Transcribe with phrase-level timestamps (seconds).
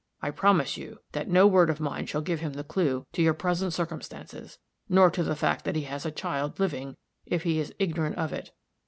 [0.19, 3.35] I promise you that no word of mine shall give him the clue to your
[3.35, 4.57] present circumstances,
[4.89, 8.33] nor to the fact that he has a child living, if he is ignorant of
[8.33, 8.49] it.